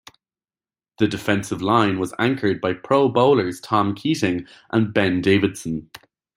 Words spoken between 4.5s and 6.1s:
and Ben Davidson.